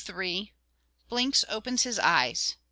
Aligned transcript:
_Blinks 1.11 1.43
opens 1.47 1.83
his 1.83 1.99
Eyes. 1.99 2.55